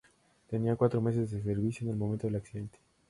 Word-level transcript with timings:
Tenía 0.49 0.75
cuatro 0.75 0.99
meses 0.99 1.29
de 1.29 1.43
servicio 1.43 1.83
en 1.85 1.91
el 1.91 1.95
momento 1.99 2.25
del 2.25 2.37
accidente. 2.37 2.79